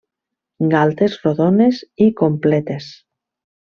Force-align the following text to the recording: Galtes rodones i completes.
Galtes 0.71 1.19
rodones 1.27 1.85
i 2.07 2.11
completes. 2.25 2.93